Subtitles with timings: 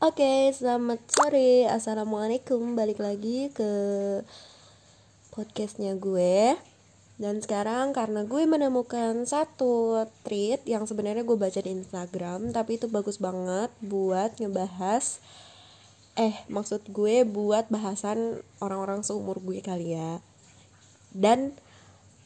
[0.00, 1.68] Oke, selamat sore.
[1.68, 2.72] Assalamualaikum.
[2.72, 3.68] Balik lagi ke
[5.28, 6.56] podcastnya gue.
[7.20, 12.88] Dan sekarang karena gue menemukan satu tweet yang sebenarnya gue baca di Instagram, tapi itu
[12.88, 15.20] bagus banget buat ngebahas
[16.16, 20.24] eh maksud gue buat bahasan orang-orang seumur gue kali ya.
[21.12, 21.52] Dan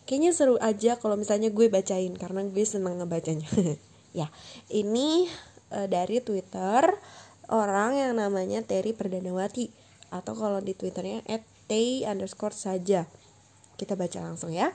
[0.07, 3.51] kayaknya seru aja kalau misalnya gue bacain karena gue seneng ngebacanya.
[4.23, 4.31] ya,
[4.71, 5.27] ini
[5.75, 6.95] uh, dari Twitter
[7.51, 9.69] orang yang namanya Terry Perdanawati
[10.15, 11.43] atau kalau di twitternya at
[12.07, 13.09] underscore saja.
[13.75, 14.71] Kita baca langsung ya.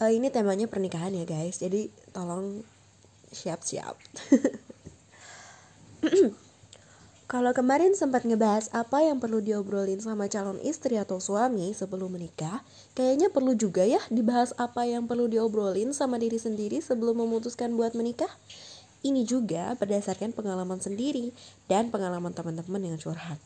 [0.00, 1.60] Uh, ini temanya pernikahan ya guys.
[1.60, 2.64] Jadi tolong
[3.28, 3.98] siap-siap.
[7.32, 12.60] Kalau kemarin sempat ngebahas apa yang perlu diobrolin sama calon istri atau suami sebelum menikah,
[12.92, 17.96] kayaknya perlu juga ya dibahas apa yang perlu diobrolin sama diri sendiri sebelum memutuskan buat
[17.96, 18.28] menikah.
[19.02, 21.34] Ini juga berdasarkan pengalaman sendiri
[21.66, 23.38] dan pengalaman teman-teman yang curhat.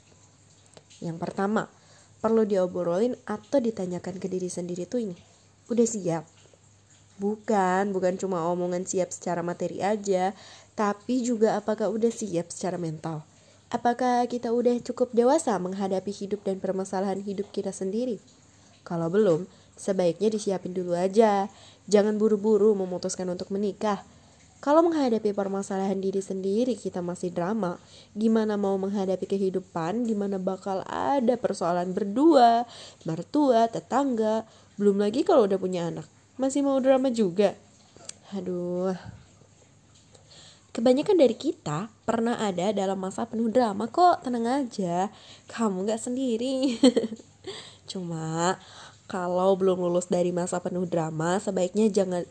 [1.01, 1.73] Yang pertama,
[2.21, 5.17] perlu diobrolin atau ditanyakan ke diri sendiri tuh ini.
[5.73, 6.25] Udah siap?
[7.17, 10.37] Bukan, bukan cuma omongan siap secara materi aja,
[10.77, 13.25] tapi juga apakah udah siap secara mental.
[13.73, 18.21] Apakah kita udah cukup dewasa menghadapi hidup dan permasalahan hidup kita sendiri?
[18.85, 21.49] Kalau belum, sebaiknya disiapin dulu aja.
[21.89, 24.05] Jangan buru-buru memutuskan untuk menikah
[24.67, 27.79] kalau menghadapi permasalahan diri sendiri kita masih drama,
[28.19, 32.67] gimana mau menghadapi kehidupan di mana bakal ada persoalan berdua,
[33.07, 34.43] mertua, tetangga,
[34.75, 36.11] belum lagi kalau udah punya anak.
[36.35, 37.55] Masih mau drama juga?
[38.35, 38.91] Aduh.
[40.75, 45.15] Kebanyakan dari kita pernah ada dalam masa penuh drama kok, tenang aja.
[45.47, 46.75] Kamu gak sendiri.
[47.91, 48.59] Cuma
[49.07, 52.27] kalau belum lulus dari masa penuh drama, sebaiknya jangan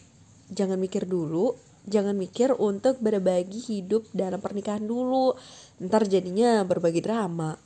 [0.52, 1.56] jangan mikir dulu
[1.86, 5.38] jangan mikir untuk berbagi hidup dalam pernikahan dulu.
[5.82, 7.58] Ntar jadinya berbagi drama.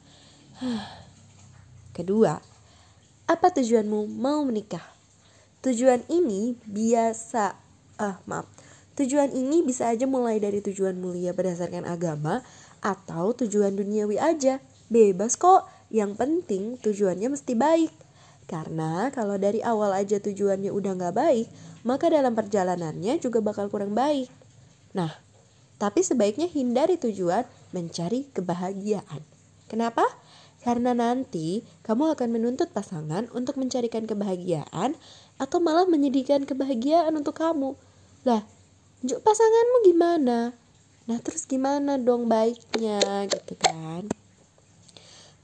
[1.96, 2.36] Kedua
[3.30, 4.84] apa tujuanmu mau menikah?
[5.62, 7.54] Tujuan ini biasa
[8.02, 8.50] ah maaf.
[8.98, 12.42] Tujuan ini bisa aja mulai dari tujuan mulia berdasarkan agama
[12.82, 14.58] atau tujuan duniawi aja.
[14.90, 15.70] Bebas kok.
[15.90, 18.09] Yang penting tujuannya mesti baik
[18.50, 21.48] karena kalau dari awal aja tujuannya udah nggak baik,
[21.86, 24.26] maka dalam perjalanannya juga bakal kurang baik.
[24.98, 25.14] Nah,
[25.78, 29.22] tapi sebaiknya hindari tujuan mencari kebahagiaan.
[29.70, 30.02] Kenapa?
[30.66, 34.98] Karena nanti kamu akan menuntut pasangan untuk mencarikan kebahagiaan
[35.38, 37.78] atau malah menyedihkan kebahagiaan untuk kamu.
[38.26, 38.44] Lah,
[39.06, 40.58] pasanganmu gimana?
[41.06, 44.10] Nah, terus gimana dong baiknya gitu kan?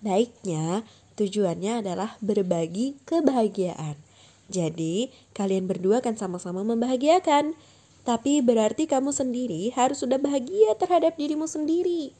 [0.01, 0.83] Baiknya
[1.15, 3.95] Tujuannya adalah berbagi kebahagiaan.
[4.51, 7.55] Jadi, kalian berdua akan sama-sama membahagiakan.
[8.05, 12.13] Tapi berarti kamu sendiri harus sudah bahagia terhadap dirimu sendiri.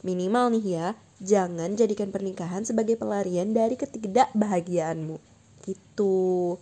[0.00, 0.86] Minimal nih ya,
[1.20, 5.20] jangan jadikan pernikahan sebagai pelarian dari ketidakbahagiaanmu.
[5.66, 6.56] Gitu.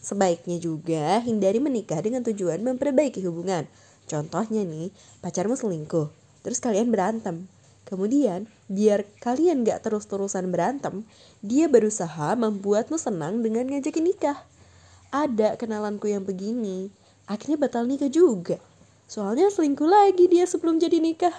[0.00, 3.66] Sebaiknya juga hindari menikah dengan tujuan memperbaiki hubungan.
[4.06, 6.12] Contohnya nih, pacarmu selingkuh,
[6.46, 7.50] terus kalian berantem.
[7.88, 11.02] Kemudian, biar kalian gak terus-terusan berantem,
[11.42, 14.38] dia berusaha membuatmu senang dengan ngajakin nikah.
[15.10, 16.92] Ada kenalanku yang begini,
[17.26, 18.62] akhirnya batal nikah juga.
[19.10, 21.34] Soalnya selingkuh lagi dia sebelum jadi nikah.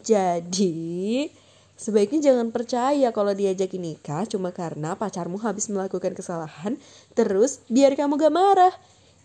[0.00, 1.28] Jadi,
[1.76, 6.80] sebaiknya jangan percaya kalau diajakin nikah cuma karena pacarmu habis melakukan kesalahan,
[7.12, 8.72] terus biar kamu gak marah.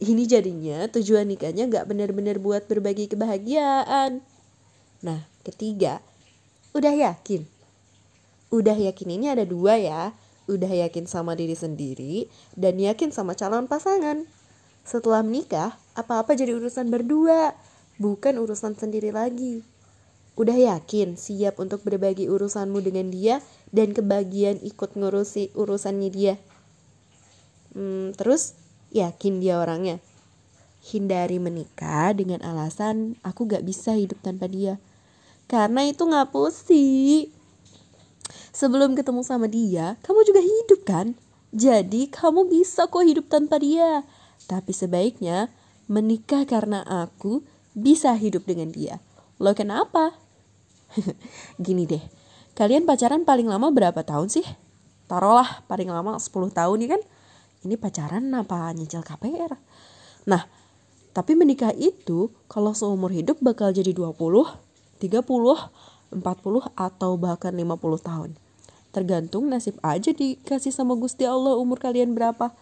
[0.03, 4.19] Ini jadinya tujuan nikahnya gak benar-benar buat berbagi kebahagiaan.
[4.99, 6.03] Nah, ketiga,
[6.71, 7.43] Udah yakin?
[8.51, 10.15] Udah yakin ini ada dua ya.
[10.47, 14.27] Udah yakin sama diri sendiri dan yakin sama calon pasangan.
[14.81, 17.53] Setelah menikah, apa-apa jadi urusan berdua,
[18.01, 19.61] bukan urusan sendiri lagi.
[20.39, 26.35] Udah yakin siap untuk berbagi urusanmu dengan dia dan kebagian ikut ngurusi urusannya dia.
[27.75, 28.57] Hmm, terus
[28.95, 30.01] yakin dia orangnya.
[30.81, 34.81] Hindari menikah dengan alasan aku gak bisa hidup tanpa dia.
[35.51, 37.27] Karena itu ngapusi.
[38.55, 41.11] Sebelum ketemu sama dia, kamu juga hidup kan?
[41.51, 44.07] Jadi kamu bisa kok hidup tanpa dia.
[44.47, 45.51] Tapi sebaiknya
[45.91, 47.43] menikah karena aku
[47.75, 49.03] bisa hidup dengan dia.
[49.43, 50.15] Lo kenapa?
[51.59, 52.03] Gini deh,
[52.55, 54.47] kalian pacaran paling lama berapa tahun sih?
[55.11, 57.01] Taruhlah paling lama 10 tahun ya kan?
[57.67, 59.59] Ini pacaran apa nyicil KPR?
[60.31, 60.47] Nah,
[61.11, 64.15] tapi menikah itu kalau seumur hidup bakal jadi 20,
[65.01, 66.21] 30, 40
[66.77, 67.73] atau bahkan 50
[68.05, 68.31] tahun.
[68.93, 72.53] Tergantung nasib aja dikasih sama Gusti Allah umur kalian berapa.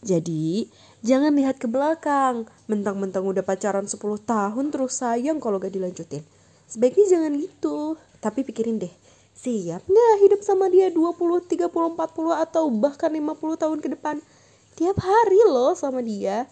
[0.00, 0.66] Jadi,
[1.06, 2.48] jangan lihat ke belakang.
[2.66, 6.24] Mentang-mentang udah pacaran 10 tahun terus sayang kalau gak dilanjutin.
[6.64, 8.00] Sebaiknya jangan gitu.
[8.24, 8.92] Tapi pikirin deh,
[9.32, 11.16] siap nggak hidup sama dia 20,
[11.48, 14.20] 30, 40 atau bahkan 50 tahun ke depan?
[14.76, 16.44] Tiap hari loh sama dia.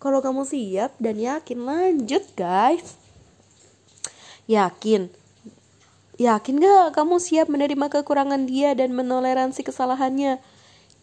[0.00, 3.05] Kalau kamu siap dan yakin lanjut guys.
[4.46, 5.10] Yakin.
[6.16, 10.38] Yakin gak kamu siap menerima kekurangan dia dan menoleransi kesalahannya?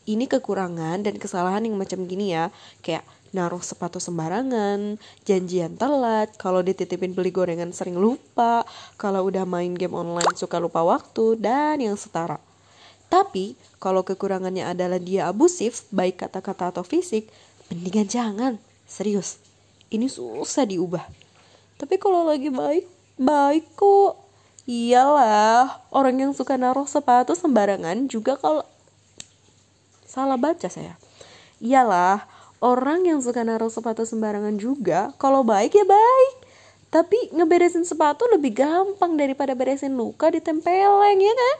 [0.03, 2.49] Ini kekurangan dan kesalahan yang macam gini ya.
[2.79, 3.03] Kayak
[3.33, 4.95] naruh sepatu sembarangan,
[5.27, 8.63] janjian telat, kalau dititipin beli gorengan sering lupa,
[8.95, 12.37] kalau udah main game online suka lupa waktu, dan yang setara.
[13.09, 17.29] Tapi, kalau kekurangannya adalah dia abusif, baik kata-kata atau fisik,
[17.73, 18.53] mendingan jangan.
[18.85, 19.41] Serius,
[19.89, 21.05] ini susah diubah.
[21.81, 22.85] Tapi kalau lagi baik,
[23.19, 24.21] baik kok.
[24.63, 28.63] Iyalah, orang yang suka naruh sepatu sembarangan juga kalau
[30.07, 30.95] salah baca saya.
[31.59, 32.23] Iyalah,
[32.63, 36.35] orang yang suka naruh sepatu sembarangan juga kalau baik ya baik
[36.87, 41.57] tapi ngeberesin sepatu lebih gampang daripada beresin luka di tempeleng ya kan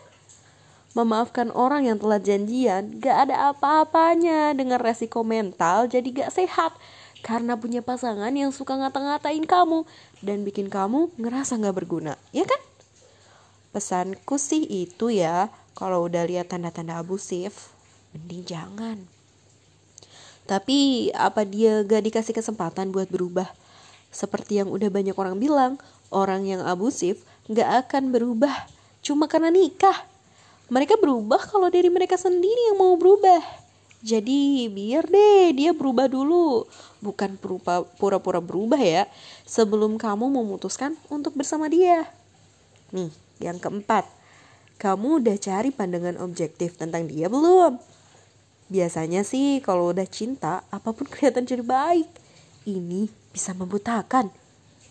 [0.94, 6.72] Memaafkan orang yang telah janjian gak ada apa-apanya dengan resiko mental jadi gak sehat
[7.24, 9.88] karena punya pasangan yang suka ngata-ngatain kamu
[10.20, 12.60] dan bikin kamu ngerasa gak berguna, ya kan?
[13.72, 17.72] Pesanku sih itu ya, kalau udah lihat tanda-tanda abusif,
[18.12, 18.98] mending jangan.
[20.44, 23.48] Tapi apa dia gak dikasih kesempatan buat berubah?
[24.12, 25.80] Seperti yang udah banyak orang bilang,
[26.12, 28.52] orang yang abusif gak akan berubah
[29.00, 29.96] cuma karena nikah.
[30.68, 33.63] Mereka berubah kalau dari mereka sendiri yang mau berubah.
[34.04, 36.68] Jadi biar deh dia berubah dulu.
[37.00, 37.40] Bukan
[37.96, 39.08] pura-pura berubah ya.
[39.48, 42.12] Sebelum kamu memutuskan untuk bersama dia.
[42.92, 43.10] Nih,
[43.40, 44.04] yang keempat.
[44.76, 47.80] Kamu udah cari pandangan objektif tentang dia belum?
[48.68, 52.12] Biasanya sih kalau udah cinta, apa pun kelihatan jadi baik.
[52.68, 54.28] Ini bisa membutakan.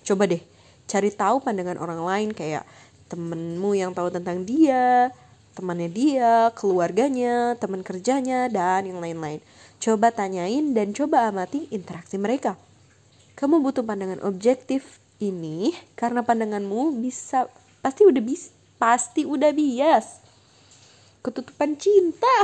[0.00, 0.40] Coba deh,
[0.88, 2.64] cari tahu pandangan orang lain kayak
[3.12, 5.12] temenmu yang tahu tentang dia,
[5.52, 9.44] temannya dia, keluarganya, teman kerjanya, dan yang lain-lain.
[9.82, 12.56] Coba tanyain dan coba amati interaksi mereka.
[13.34, 17.50] Kamu butuh pandangan objektif ini karena pandanganmu bisa
[17.82, 20.22] pasti udah bis pasti udah bias.
[21.22, 22.36] Ketutupan cinta.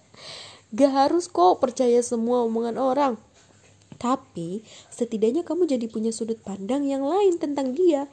[0.76, 3.14] Gak harus kok percaya semua omongan orang.
[3.96, 8.08] Tapi setidaknya kamu jadi punya sudut pandang yang lain tentang dia.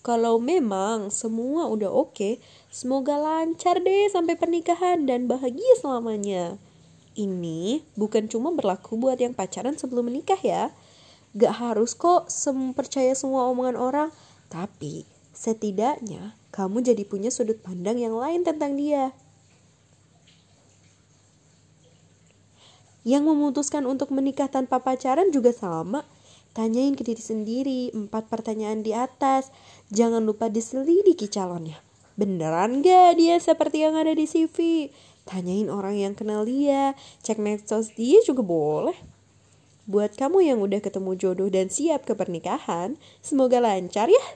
[0.00, 2.34] Kalau memang semua udah oke, okay,
[2.70, 6.56] semoga lancar deh sampai pernikahan dan bahagia selamanya.
[7.18, 10.70] Ini bukan cuma berlaku buat yang pacaran sebelum menikah ya.
[11.34, 14.08] Gak harus kok sem percaya semua omongan orang,
[14.46, 19.14] tapi setidaknya kamu jadi punya sudut pandang yang lain tentang dia.
[23.02, 26.04] Yang memutuskan untuk menikah tanpa pacaran juga sama.
[26.50, 29.48] Tanyain ke diri sendiri empat pertanyaan di atas.
[29.94, 31.89] Jangan lupa diselidiki calonnya.
[32.20, 34.92] Beneran gak dia seperti yang ada di CV?
[35.24, 36.92] Tanyain orang yang kenal dia.
[37.24, 38.92] Cek medsos dia juga boleh.
[39.88, 44.26] Buat kamu yang udah ketemu jodoh dan siap ke pernikahan, semoga lancar ya.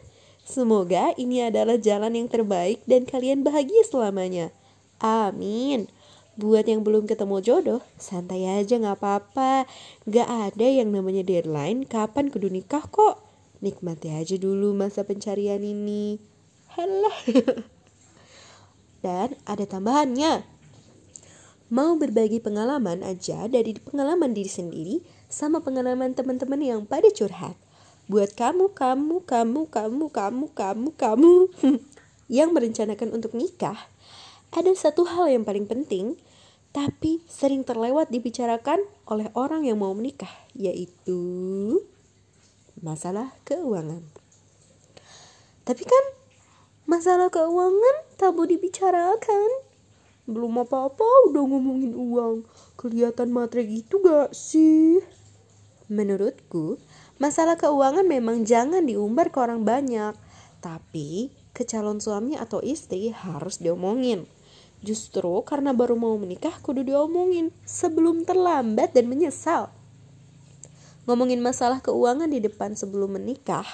[0.48, 4.48] Semoga ini adalah jalan yang terbaik dan kalian bahagia selamanya.
[5.04, 5.92] Amin.
[6.40, 9.68] Buat yang belum ketemu jodoh, santai aja gak apa-apa.
[10.08, 13.20] Gak ada yang namanya deadline kapan kudu nikah kok.
[13.60, 16.16] Nikmati aja dulu masa pencarian ini.
[16.72, 17.20] Halah.
[19.04, 20.48] Dan ada tambahannya.
[21.68, 24.96] Mau berbagi pengalaman aja dari pengalaman diri sendiri
[25.28, 27.52] sama pengalaman teman-teman yang pada curhat.
[28.08, 31.34] Buat kamu, kamu, kamu, kamu, kamu, kamu, kamu
[32.40, 33.76] yang merencanakan untuk nikah,
[34.54, 36.14] ada satu hal yang paling penting,
[36.70, 41.20] tapi sering terlewat dibicarakan oleh orang yang mau menikah, yaitu
[42.78, 44.04] masalah keuangan.
[45.64, 46.04] Tapi kan
[46.84, 49.50] masalah keuangan tabu dibicarakan.
[50.24, 52.48] Belum apa-apa udah ngomongin uang.
[52.80, 55.04] Kelihatan matre gitu gak sih?
[55.92, 56.80] Menurutku,
[57.20, 60.16] masalah keuangan memang jangan diumbar ke orang banyak.
[60.64, 64.24] Tapi ke calon suami atau istri harus diomongin
[64.84, 69.72] Justru karena baru mau menikah kudu diomongin sebelum terlambat dan menyesal.
[71.08, 73.64] Ngomongin masalah keuangan di depan sebelum menikah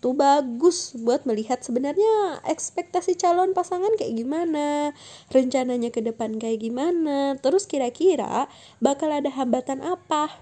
[0.00, 4.96] tuh bagus buat melihat sebenarnya ekspektasi calon pasangan kayak gimana,
[5.28, 8.48] rencananya ke depan kayak gimana, terus kira-kira
[8.80, 10.32] bakal ada hambatan apa.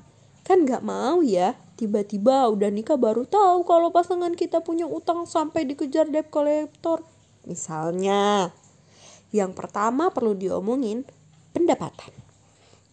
[0.46, 5.68] Kan gak mau ya, tiba-tiba udah nikah baru tahu kalau pasangan kita punya utang sampai
[5.68, 7.04] dikejar debt collector.
[7.44, 8.54] Misalnya,
[9.34, 11.04] yang pertama perlu diomongin
[11.52, 12.14] pendapatan.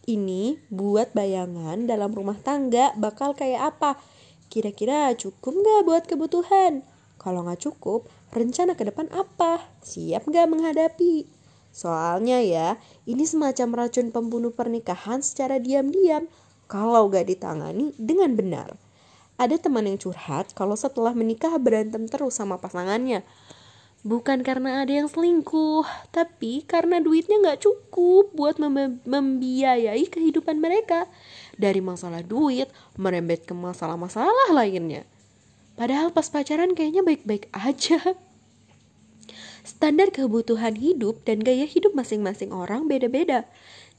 [0.06, 3.98] Ini buat bayangan dalam rumah tangga bakal kayak apa.
[4.48, 6.86] Kira-kira cukup nggak buat kebutuhan?
[7.18, 9.66] Kalau nggak cukup, rencana ke depan apa?
[9.82, 11.26] Siap nggak menghadapi?
[11.76, 16.32] Soalnya ya, ini semacam racun pembunuh pernikahan secara diam-diam
[16.72, 18.80] kalau nggak ditangani dengan benar.
[19.36, 23.28] Ada teman yang curhat kalau setelah menikah berantem terus sama pasangannya.
[24.06, 25.82] Bukan karena ada yang selingkuh,
[26.14, 31.10] tapi karena duitnya nggak cukup buat mem membiayai kehidupan mereka.
[31.58, 32.70] Dari masalah duit,
[33.02, 35.10] merembet ke masalah-masalah lainnya.
[35.74, 37.98] Padahal pas pacaran kayaknya baik-baik aja.
[39.66, 43.50] Standar kebutuhan hidup dan gaya hidup masing-masing orang beda-beda.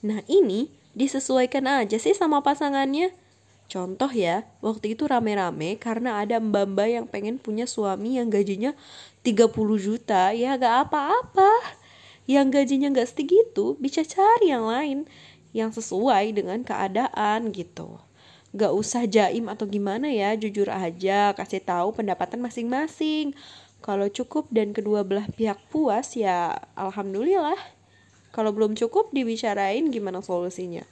[0.06, 3.10] Nah ini disesuaikan aja sih sama pasangannya.
[3.66, 8.78] Contoh ya, waktu itu rame-rame karena ada mbak-mbak yang pengen punya suami yang gajinya
[9.26, 9.50] 30
[9.82, 11.50] juta, ya gak apa-apa.
[12.30, 15.10] Yang gajinya gak segitu, bisa cari yang lain
[15.50, 17.98] yang sesuai dengan keadaan gitu.
[18.54, 23.34] Gak usah jaim atau gimana ya, jujur aja kasih tahu pendapatan masing-masing.
[23.82, 27.58] Kalau cukup dan kedua belah pihak puas ya alhamdulillah.
[28.30, 30.86] Kalau belum cukup dibicarain gimana solusinya.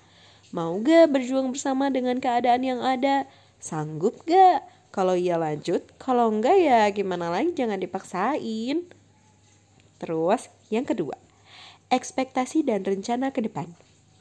[0.54, 3.26] Mau gak berjuang bersama dengan keadaan yang ada?
[3.58, 4.62] Sanggup gak?
[4.94, 8.87] Kalau iya lanjut, kalau enggak ya gimana lagi jangan dipaksain.
[9.99, 11.18] Terus yang kedua,
[11.90, 13.66] ekspektasi dan rencana ke depan.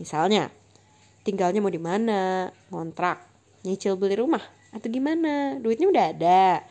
[0.01, 0.49] Misalnya,
[1.21, 3.21] tinggalnya mau di mana, kontrak,
[3.61, 4.41] nyicil beli rumah,
[4.73, 5.61] atau gimana?
[5.61, 6.65] Duitnya udah ada.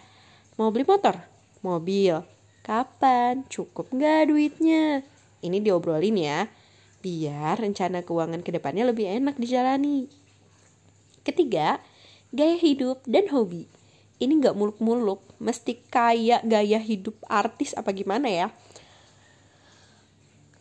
[0.58, 1.22] Mau beli motor,
[1.62, 2.18] mobil,
[2.66, 5.06] kapan, cukup nggak duitnya?
[5.38, 6.50] Ini diobrolin ya
[7.02, 10.06] biar rencana keuangan ke depannya lebih enak dijalani.
[11.26, 11.82] Ketiga,
[12.30, 13.66] gaya hidup dan hobi.
[14.22, 18.46] Ini nggak muluk-muluk, mesti kayak gaya hidup artis apa gimana ya?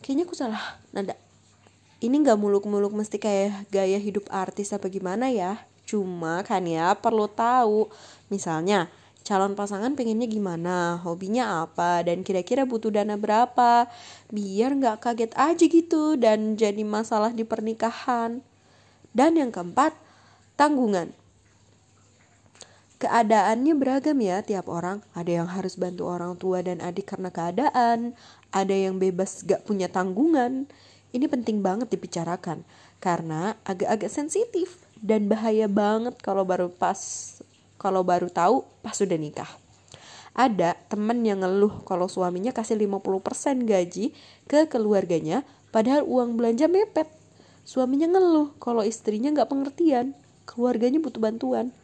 [0.02, 1.14] Kayaknya aku salah nada.
[2.02, 5.62] Ini nggak muluk-muluk mesti kayak gaya hidup artis apa gimana ya?
[5.86, 7.86] Cuma kan ya perlu tahu.
[8.26, 8.90] Misalnya,
[9.22, 13.86] calon pasangan pengennya gimana, hobinya apa, dan kira-kira butuh dana berapa,
[14.30, 18.42] biar nggak kaget aja gitu dan jadi masalah di pernikahan.
[19.14, 19.94] Dan yang keempat,
[20.58, 21.14] tanggungan.
[23.02, 25.02] Keadaannya beragam ya tiap orang.
[25.10, 28.14] Ada yang harus bantu orang tua dan adik karena keadaan,
[28.54, 30.70] ada yang bebas gak punya tanggungan.
[31.10, 32.62] Ini penting banget dibicarakan
[33.02, 36.96] karena agak-agak sensitif dan bahaya banget kalau baru pas
[37.82, 39.50] kalau baru tahu pas sudah nikah.
[40.32, 44.14] Ada temen yang ngeluh kalau suaminya kasih 50% gaji
[44.46, 45.42] ke keluarganya
[45.74, 47.10] padahal uang belanja mepet.
[47.66, 50.14] Suaminya ngeluh kalau istrinya nggak pengertian,
[50.46, 51.74] keluarganya butuh bantuan.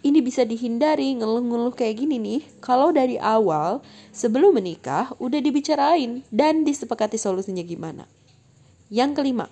[0.00, 3.84] Ini bisa dihindari ngeluh-ngeluh kayak gini nih kalau dari awal
[4.16, 8.08] sebelum menikah udah dibicarain dan disepakati solusinya gimana.
[8.88, 9.46] Yang kelima,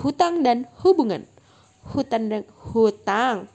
[0.00, 1.28] hutang dan hubungan.
[1.82, 3.52] Hutang dan hutang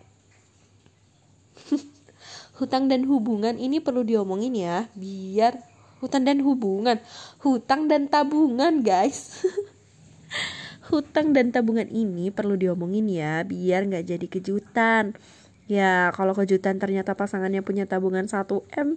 [2.57, 5.61] hutang dan hubungan ini perlu diomongin ya biar
[6.01, 7.01] hutang dan hubungan.
[7.41, 9.41] Hutang dan tabungan guys.
[10.87, 15.19] Hutang dan tabungan ini perlu diomongin ya biar nggak jadi kejutan.
[15.67, 18.95] Ya kalau kejutan ternyata pasangannya punya tabungan 1M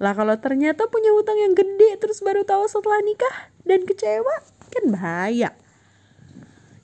[0.00, 4.36] lah kalau ternyata punya hutang yang gede terus baru tahu setelah nikah dan kecewa
[4.72, 5.52] kan bahaya.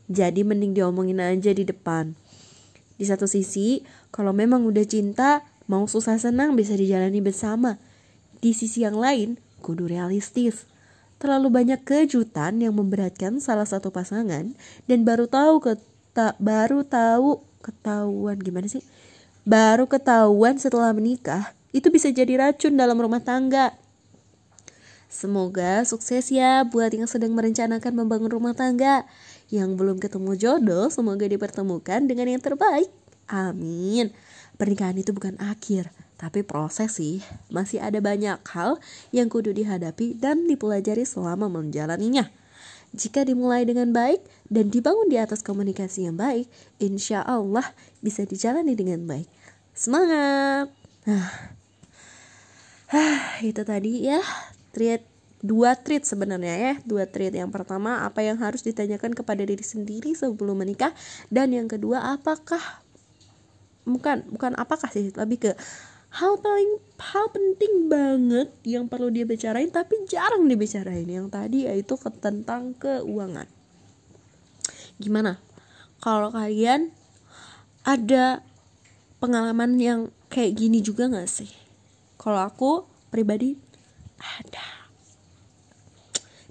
[0.06, 2.16] Jadi mending diomongin aja di depan.
[2.96, 7.78] Di satu sisi kalau memang udah cinta, mau susah senang bisa dijalani bersama.
[8.42, 10.66] Di sisi yang lain, kudu realistis.
[11.16, 14.52] Terlalu banyak kejutan yang memberatkan salah satu pasangan
[14.84, 15.72] dan baru tahu ke
[16.40, 18.84] baru tahu ketahuan gimana sih?
[19.46, 23.72] Baru ketahuan setelah menikah, itu bisa jadi racun dalam rumah tangga.
[25.06, 29.06] Semoga sukses ya buat yang sedang merencanakan membangun rumah tangga.
[29.46, 32.90] Yang belum ketemu jodoh, semoga dipertemukan dengan yang terbaik.
[33.26, 34.14] Amin.
[34.56, 37.20] Pernikahan itu bukan akhir, tapi proses sih.
[37.50, 38.78] Masih ada banyak hal
[39.10, 42.30] yang kudu dihadapi dan dipelajari selama menjalaninya.
[42.96, 47.66] Jika dimulai dengan baik dan dibangun di atas komunikasi yang baik, insya Allah
[48.00, 49.28] bisa dijalani dengan baik.
[49.76, 50.72] Semangat!
[52.86, 54.22] Hah, itu tadi ya
[54.70, 55.04] treat
[55.44, 60.16] dua treat sebenarnya ya dua treat yang pertama apa yang harus ditanyakan kepada diri sendiri
[60.16, 60.96] sebelum menikah
[61.28, 62.85] dan yang kedua apakah
[63.86, 65.50] bukan bukan apakah sih lebih ke
[66.16, 71.06] hal paling hal penting banget yang perlu dia bicarain tapi jarang dibicarain.
[71.06, 73.46] Yang tadi yaitu tentang keuangan.
[74.96, 75.38] Gimana?
[76.00, 76.92] Kalau kalian
[77.86, 78.40] ada
[79.20, 80.00] pengalaman yang
[80.32, 81.50] kayak gini juga gak sih?
[82.16, 83.56] Kalau aku pribadi
[84.16, 84.66] ada.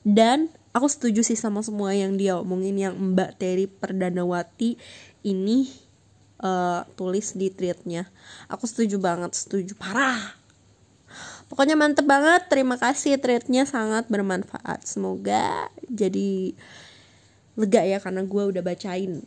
[0.06, 4.78] Dan aku setuju sih sama semua yang dia omongin yang Mbak Terry Perdanawati
[5.26, 5.85] ini
[6.42, 8.08] uh, tulis di tweetnya.
[8.52, 9.76] Aku setuju banget setuju.
[9.78, 10.34] Parah.
[11.48, 12.50] Pokoknya mantep banget.
[12.50, 14.88] Terima kasih treatnya sangat bermanfaat.
[14.88, 16.56] Semoga jadi
[17.56, 19.24] lega ya karena gue udah bacain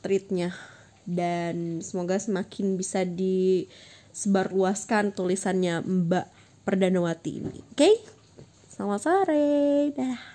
[0.00, 0.56] treatnya
[1.04, 6.26] dan semoga semakin bisa disebarluaskan tulisannya Mbak
[6.62, 7.58] Perdanawati ini.
[7.74, 7.76] Oke?
[7.76, 7.98] Okay?
[8.72, 9.92] selamat sore.
[9.92, 10.31] Dah